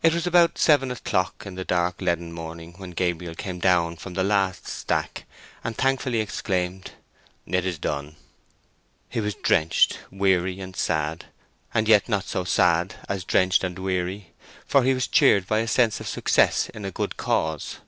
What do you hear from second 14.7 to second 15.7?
he was cheered by a